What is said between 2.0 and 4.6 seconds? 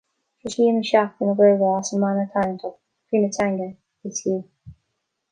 mana tarraingteach "Croí na Teanga: It's you".